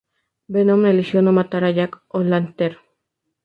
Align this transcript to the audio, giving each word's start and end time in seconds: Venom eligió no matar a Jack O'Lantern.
Venom 0.47 0.87
eligió 0.87 1.21
no 1.21 1.31
matar 1.31 1.63
a 1.63 1.69
Jack 1.69 2.01
O'Lantern. 2.07 2.77